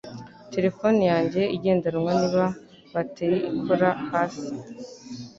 [0.53, 2.43] Terefone yanjye igendanwa niba
[2.93, 4.47] bateri ikora hasi